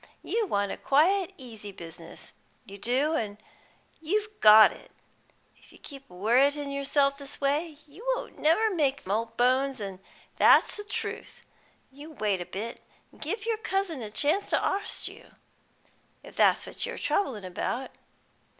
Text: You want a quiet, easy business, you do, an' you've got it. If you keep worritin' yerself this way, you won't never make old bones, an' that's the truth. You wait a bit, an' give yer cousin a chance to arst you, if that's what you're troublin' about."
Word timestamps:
You 0.23 0.47
want 0.47 0.71
a 0.71 0.77
quiet, 0.77 1.31
easy 1.37 1.71
business, 1.71 2.33
you 2.65 2.79
do, 2.79 3.13
an' 3.13 3.37
you've 3.99 4.29
got 4.39 4.71
it. 4.71 4.89
If 5.57 5.71
you 5.71 5.77
keep 5.77 6.09
worritin' 6.09 6.71
yerself 6.73 7.19
this 7.19 7.39
way, 7.39 7.77
you 7.85 8.03
won't 8.15 8.39
never 8.39 8.73
make 8.73 9.07
old 9.07 9.37
bones, 9.37 9.79
an' 9.79 9.99
that's 10.37 10.75
the 10.77 10.85
truth. 10.85 11.43
You 11.91 12.09
wait 12.13 12.41
a 12.41 12.47
bit, 12.47 12.81
an' 13.13 13.19
give 13.19 13.45
yer 13.45 13.57
cousin 13.57 14.01
a 14.01 14.09
chance 14.09 14.49
to 14.49 14.59
arst 14.59 15.07
you, 15.07 15.33
if 16.23 16.35
that's 16.35 16.65
what 16.65 16.83
you're 16.83 16.97
troublin' 16.97 17.45
about." 17.45 17.91